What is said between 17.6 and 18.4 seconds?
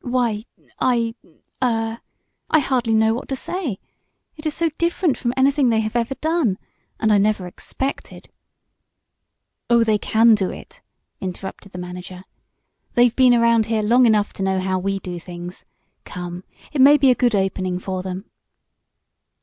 for them."